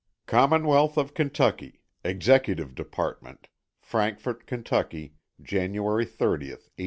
COMMONWEALTH 0.25 0.97
OF 0.97 1.13
KENTUCKY 1.13 1.79
EXECUTIVE 2.03 2.73
DEPARTMENT 2.73 3.49
Frankfort, 3.79 4.47
Ky., 4.47 5.13
January 5.43 6.05
30th, 6.07 6.69
1888. 6.73 6.79